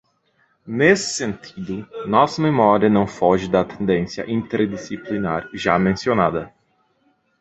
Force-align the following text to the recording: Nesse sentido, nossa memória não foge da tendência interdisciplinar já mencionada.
Nesse 0.65 1.13
sentido, 1.13 1.87
nossa 2.07 2.41
memória 2.41 2.89
não 2.89 3.05
foge 3.05 3.47
da 3.47 3.63
tendência 3.63 4.27
interdisciplinar 4.27 5.47
já 5.53 5.77
mencionada. 5.77 6.51